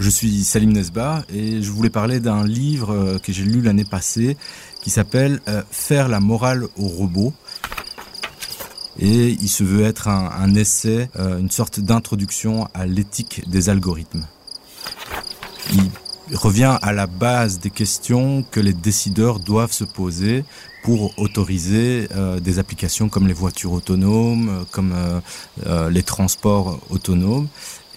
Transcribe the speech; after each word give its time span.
Je 0.00 0.08
suis 0.08 0.44
Salim 0.44 0.72
Nesba 0.72 1.24
et 1.28 1.60
je 1.60 1.70
voulais 1.70 1.90
parler 1.90 2.20
d'un 2.20 2.46
livre 2.46 2.90
euh, 2.94 3.18
que 3.18 3.34
j'ai 3.34 3.44
lu 3.44 3.60
l'année 3.60 3.84
passée 3.84 4.38
qui 4.80 4.88
s'appelle 4.88 5.42
euh, 5.46 5.62
Faire 5.70 6.08
la 6.08 6.20
morale 6.20 6.64
au 6.78 6.88
robot. 6.88 7.34
Et 8.98 9.28
il 9.28 9.48
se 9.50 9.62
veut 9.62 9.84
être 9.84 10.08
un, 10.08 10.54
essai, 10.54 11.10
euh, 11.16 11.38
une 11.38 11.50
sorte 11.50 11.80
d'introduction 11.80 12.66
à 12.72 12.86
l'éthique 12.86 13.42
des 13.46 13.68
algorithmes. 13.68 14.24
Il 15.74 15.90
revient 16.34 16.78
à 16.80 16.94
la 16.94 17.06
base 17.06 17.58
des 17.58 17.70
questions 17.70 18.42
que 18.50 18.58
les 18.58 18.72
décideurs 18.72 19.38
doivent 19.38 19.72
se 19.72 19.84
poser 19.84 20.44
pour 20.82 21.12
autoriser 21.18 22.08
des 22.40 22.58
applications 22.58 23.10
comme 23.10 23.26
les 23.26 23.34
voitures 23.34 23.72
autonomes, 23.72 24.64
comme 24.70 24.94
les 25.90 26.02
transports 26.02 26.80
autonomes 26.88 27.48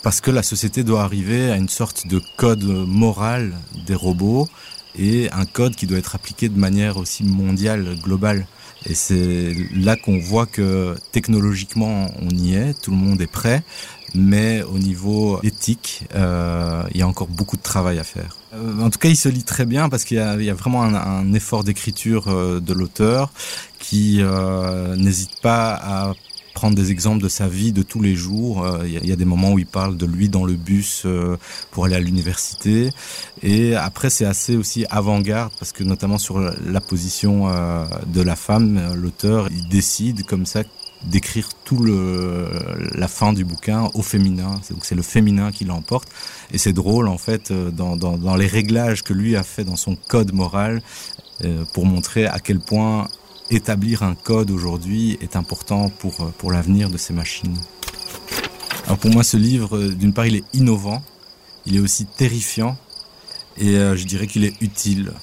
parce 0.03 0.19
que 0.19 0.29
la 0.29 0.43
société 0.43 0.83
doit 0.83 1.01
arriver 1.01 1.49
à 1.49 1.55
une 1.55 1.69
sorte 1.69 2.05
de 2.07 2.21
code 2.37 2.63
moral 2.63 3.53
des 3.87 3.95
robots 3.95 4.47
et 4.99 5.31
un 5.31 5.45
code 5.45 5.75
qui 5.75 5.87
doit 5.87 5.97
être 5.97 6.13
appliqué 6.13 6.49
de 6.49 6.59
manière 6.59 6.97
aussi 6.97 7.23
mondiale, 7.23 7.97
globale. 8.03 8.45
Et 8.85 8.95
c'est 8.95 9.55
là 9.73 9.95
qu'on 9.95 10.19
voit 10.19 10.45
que 10.45 10.95
technologiquement 11.13 12.11
on 12.21 12.29
y 12.29 12.53
est, 12.53 12.79
tout 12.81 12.91
le 12.91 12.97
monde 12.97 13.21
est 13.21 13.31
prêt, 13.31 13.63
mais 14.13 14.61
au 14.61 14.77
niveau 14.77 15.39
éthique, 15.41 16.03
euh, 16.15 16.83
il 16.91 16.99
y 16.99 17.01
a 17.01 17.07
encore 17.07 17.29
beaucoup 17.29 17.55
de 17.55 17.61
travail 17.61 17.97
à 17.97 18.03
faire. 18.03 18.35
Euh, 18.53 18.81
en 18.81 18.89
tout 18.89 18.99
cas, 18.99 19.07
il 19.07 19.15
se 19.15 19.29
lit 19.29 19.43
très 19.43 19.65
bien 19.65 19.87
parce 19.87 20.03
qu'il 20.03 20.17
y, 20.17 20.49
a 20.49 20.53
vraiment 20.53 20.83
un, 20.83 21.33
effort 21.33 21.63
d'écriture 21.63 22.27
euh, 22.27 22.59
de 22.59 22.73
l'auteur 22.73 23.31
qui 23.79 24.21
n'hésite 24.97 25.41
pas 25.41 25.73
à 25.73 26.13
prendre 26.53 26.75
des 26.75 26.91
exemples 26.91 27.21
de 27.21 27.29
sa 27.29 27.47
vie 27.47 27.71
de 27.71 27.83
tous 27.83 28.01
les 28.01 28.15
jours. 28.15 28.63
Euh, 28.63 28.87
il 28.87 29.05
y, 29.05 29.11
a 29.11 29.15
des 29.15 29.25
moments 29.25 29.51
où 29.51 29.59
il 29.59 29.65
parle 29.65 29.97
de 29.97 30.05
lui 30.05 30.29
dans 30.29 30.45
le 30.45 30.53
bus 30.53 31.03
euh, 31.05 31.37
pour 31.71 31.85
aller 31.85 31.95
à 31.95 31.99
l'université. 31.99 32.91
Et 33.41 33.75
après, 33.75 34.09
c'est 34.09 34.25
assez 34.25 34.55
aussi 34.55 34.85
avant-garde 34.89 35.51
parce 35.59 35.71
que 35.71 35.83
notamment 35.83 36.17
sur 36.17 36.39
la 36.39 36.81
position 36.81 37.49
euh, 37.49 37.85
de 38.07 38.21
la 38.21 38.35
femme, 38.35 38.93
l'auteur, 38.95 39.49
il 39.51 39.67
décide 39.67 40.25
comme 40.25 40.45
ça 40.45 40.63
d'écrire 41.03 41.49
tout 41.65 41.79
le 41.79 42.47
la 42.95 43.09
fin 43.09 43.33
du 43.33 43.43
bouquin 43.43 43.89
au 43.93 44.01
féminin. 44.01 44.61
Donc 44.71 44.85
c'est 44.85 44.95
le 44.95 45.01
féminin 45.01 45.51
qui 45.51 45.65
l'emporte. 45.65 46.07
Et 46.51 46.57
c'est 46.57 46.71
drôle 46.71 47.09
en 47.09 47.17
fait 47.17 47.51
dans, 47.51 47.97
dans, 47.97 48.17
dans, 48.17 48.37
les 48.37 48.47
réglages 48.47 49.03
que 49.03 49.11
lui 49.11 49.35
a 49.35 49.43
fait 49.43 49.65
dans 49.65 49.75
son 49.75 49.97
code 49.97 50.31
moral 50.31 50.81
pour 51.73 51.85
montrer 51.85 52.25
à 52.25 52.39
quel 52.39 52.59
point 52.59 53.09
établir 53.53 54.03
un 54.03 54.15
code 54.15 54.51
aujourd'hui 54.51 55.17
est 55.21 55.35
important 55.35 55.89
pour, 55.89 56.21
euh, 56.21 56.51
l'avenir 56.51 56.89
de 56.89 56.97
ces 56.97 57.13
machines. 57.13 57.57
Pour 58.99 59.11
moi, 59.11 59.23
ce 59.23 59.37
livre, 59.37 59.77
euh, 59.77 59.93
d'une 59.93 60.13
part, 60.13 60.25
il 60.25 60.35
est 60.35 60.43
innovant, 60.53 61.01
il 61.65 61.75
est 61.75 61.79
aussi 61.79 62.05
terrifiant, 62.05 62.77
et 63.57 63.77
euh, 63.77 63.95
je 63.95 64.05
dirais 64.05 64.27
qu'il 64.27 64.43
est 64.43 64.61
utile. 64.61 65.13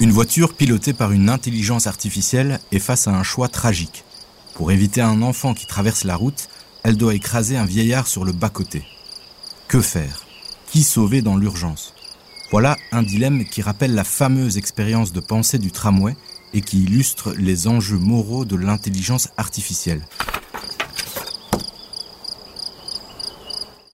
Une 0.00 0.10
voiture 0.10 0.54
pilotée 0.54 0.92
par 0.92 1.12
une 1.12 1.28
intelligence 1.30 1.86
artificielle 1.86 2.60
est 2.72 2.78
face 2.78 3.08
à 3.08 3.12
un 3.12 3.22
choix 3.22 3.48
tragique. 3.48 4.04
Pour 4.54 4.72
éviter 4.72 5.00
un 5.00 5.22
enfant 5.22 5.54
qui 5.54 5.66
traverse 5.66 6.04
la 6.04 6.16
route, 6.16 6.48
elle 6.82 6.96
doit 6.96 7.14
écraser 7.14 7.56
un 7.56 7.64
vieillard 7.64 8.06
sur 8.06 8.24
le 8.24 8.32
bas-côté. 8.32 8.84
Que 9.68 9.80
faire? 9.80 10.24
Qui 10.70 10.82
sauver 10.82 11.22
dans 11.22 11.36
l'urgence? 11.36 11.95
Voilà 12.50 12.76
un 12.92 13.02
dilemme 13.02 13.44
qui 13.44 13.62
rappelle 13.62 13.94
la 13.94 14.04
fameuse 14.04 14.56
expérience 14.56 15.12
de 15.12 15.20
pensée 15.20 15.58
du 15.58 15.72
tramway 15.72 16.16
et 16.54 16.60
qui 16.60 16.84
illustre 16.84 17.34
les 17.36 17.66
enjeux 17.66 17.98
moraux 17.98 18.44
de 18.44 18.56
l'intelligence 18.56 19.28
artificielle. 19.36 20.02